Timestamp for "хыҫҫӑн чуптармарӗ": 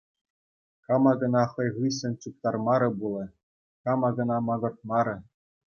1.75-2.89